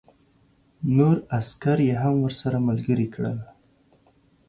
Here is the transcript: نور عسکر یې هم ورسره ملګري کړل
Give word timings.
نور 0.97 1.15
عسکر 1.37 1.77
یې 1.87 1.95
هم 2.03 2.15
ورسره 2.25 2.57
ملګري 2.67 3.07
کړل 3.13 3.37